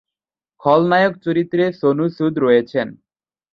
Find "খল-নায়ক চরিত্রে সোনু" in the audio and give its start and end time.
0.63-2.05